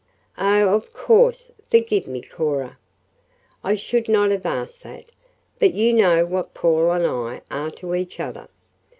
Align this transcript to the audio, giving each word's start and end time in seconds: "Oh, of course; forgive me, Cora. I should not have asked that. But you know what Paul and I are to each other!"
"Oh, 0.39 0.69
of 0.73 0.93
course; 0.93 1.51
forgive 1.69 2.07
me, 2.07 2.23
Cora. 2.23 2.79
I 3.63 3.75
should 3.75 4.09
not 4.09 4.31
have 4.31 4.47
asked 4.47 4.81
that. 4.81 5.05
But 5.59 5.75
you 5.75 5.93
know 5.93 6.25
what 6.25 6.55
Paul 6.55 6.89
and 6.91 7.05
I 7.05 7.43
are 7.51 7.69
to 7.69 7.93
each 7.93 8.19
other!" 8.19 8.47